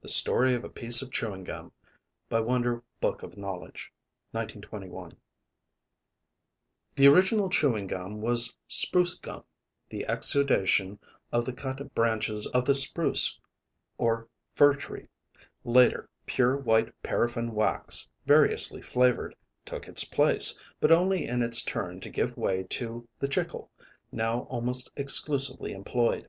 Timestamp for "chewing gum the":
1.12-2.80